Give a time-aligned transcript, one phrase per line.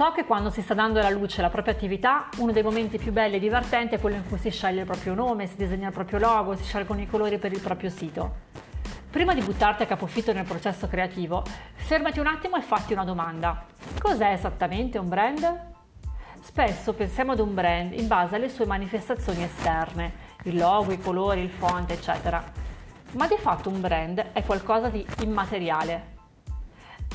[0.00, 3.12] So che quando si sta dando alla luce la propria attività, uno dei momenti più
[3.12, 5.92] belli e divertenti è quello in cui si sceglie il proprio nome, si disegna il
[5.92, 8.36] proprio logo, si scelgono i colori per il proprio sito.
[9.10, 11.44] Prima di buttarti a capofitto nel processo creativo,
[11.74, 13.66] fermati un attimo e fatti una domanda.
[14.00, 15.72] Cos'è esattamente un brand?
[16.40, 20.12] Spesso pensiamo ad un brand in base alle sue manifestazioni esterne,
[20.44, 22.42] il logo, i colori, il font, eccetera.
[23.12, 26.19] Ma di fatto un brand è qualcosa di immateriale.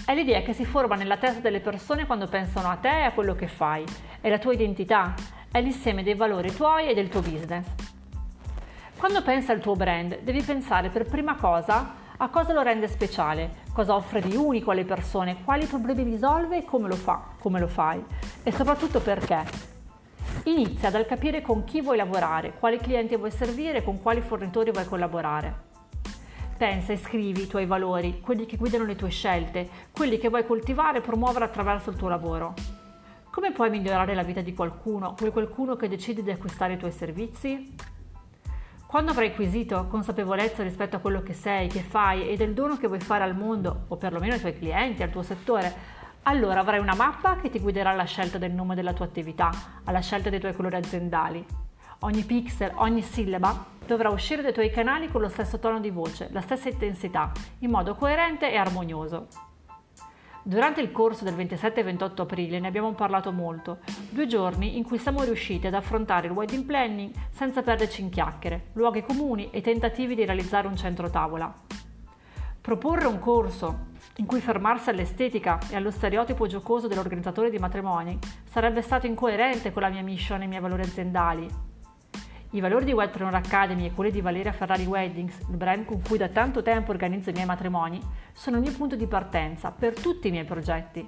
[0.06, 3.12] È l'idea che si forma nella testa delle persone quando pensano a te e a
[3.12, 3.84] quello che fai.
[4.22, 5.16] È la tua identità,
[5.52, 7.66] è l'insieme dei valori tuoi e del tuo business.
[9.00, 13.64] Quando pensi al tuo brand, devi pensare per prima cosa a cosa lo rende speciale,
[13.74, 17.68] cosa offre di unico alle persone, quali problemi risolve e come lo fa, come lo
[17.68, 18.02] fai
[18.44, 19.44] e soprattutto perché.
[20.44, 24.70] Inizia dal capire con chi vuoi lavorare, quali clienti vuoi servire e con quali fornitori
[24.70, 25.74] vuoi collaborare.
[26.58, 30.46] Pensa e scrivi i tuoi valori, quelli che guidano le tue scelte, quelli che vuoi
[30.46, 32.54] coltivare e promuovere attraverso il tuo lavoro.
[33.30, 36.94] Come puoi migliorare la vita di qualcuno, quel qualcuno che decide di acquistare i tuoi
[36.94, 37.76] servizi?
[38.88, 42.88] Quando avrai acquisito consapevolezza rispetto a quello che sei, che fai e del dono che
[42.88, 45.74] vuoi fare al mondo, o perlomeno ai tuoi clienti, al tuo settore,
[46.24, 49.52] allora avrai una mappa che ti guiderà alla scelta del nome della tua attività,
[49.84, 51.46] alla scelta dei tuoi colori aziendali.
[52.00, 56.30] Ogni pixel, ogni sillaba dovrà uscire dai tuoi canali con lo stesso tono di voce,
[56.32, 59.28] la stessa intensità, in modo coerente e armonioso.
[60.48, 63.80] Durante il corso del 27 e 28 aprile ne abbiamo parlato molto,
[64.12, 68.66] due giorni in cui siamo riusciti ad affrontare il wedding planning senza perderci in chiacchiere,
[68.74, 71.52] luoghi comuni e tentativi di realizzare un centro tavola.
[72.62, 78.84] Proporre un corso in cui fermarsi all'estetica e allo stereotipo giocoso dell'organizzatore di matrimoni sarebbe
[78.84, 81.48] stato incoerente con la mia mission e i miei valori aziendali,
[82.56, 86.18] i valori di Webpreneur Academy e quelli di Valeria Ferrari Weddings, il brand con cui
[86.18, 88.00] da tanto tempo organizzo i miei matrimoni,
[88.32, 91.06] sono il mio punto di partenza per tutti i miei progetti.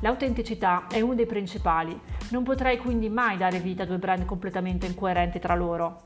[0.00, 1.98] L'autenticità è uno dei principali,
[2.30, 6.04] non potrei quindi mai dare vita a due brand completamente incoerenti tra loro.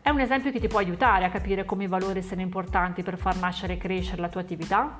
[0.00, 3.18] È un esempio che ti può aiutare a capire come i valori siano importanti per
[3.18, 4.98] far nascere e crescere la tua attività?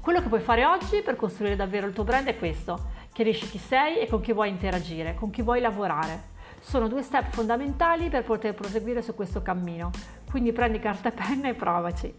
[0.00, 3.58] Quello che puoi fare oggi per costruire davvero il tuo brand è questo, chiarisci chi
[3.58, 6.33] sei e con chi vuoi interagire, con chi vuoi lavorare
[6.64, 9.90] sono due step fondamentali per poter proseguire su questo cammino,
[10.30, 12.12] quindi prendi carta e penna e provaci.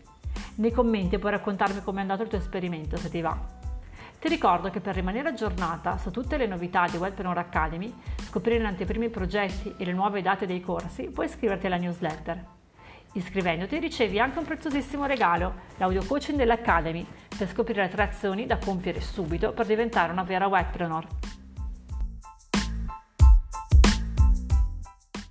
[0.55, 3.37] Nei commenti puoi raccontarmi come è andato il tuo esperimento se ti va.
[4.19, 8.65] Ti ricordo che per rimanere aggiornata su tutte le novità di Webpreneur Academy, scoprire in
[8.65, 12.45] anteprima i progetti e le nuove date dei corsi, puoi iscriverti alla newsletter.
[13.13, 17.05] Iscrivendoti ricevi anche un preziosissimo regalo, l'audio coaching dell'Academy,
[17.37, 21.24] per scoprire tre azioni da compiere subito per diventare una vera webpreneur.